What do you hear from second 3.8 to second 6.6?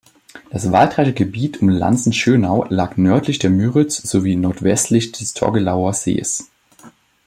sowie nordwestlich des Torgelower Sees.